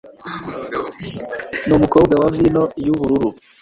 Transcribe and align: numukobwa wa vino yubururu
numukobwa 1.67 2.13
wa 2.21 2.29
vino 2.35 2.63
yubururu 2.85 3.29